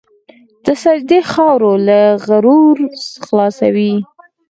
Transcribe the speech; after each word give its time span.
د 0.65 0.67
سجدې 0.83 1.19
خاورې 1.31 1.73
له 1.87 1.99
غرور 2.25 2.77
خلاصوي. 3.25 3.93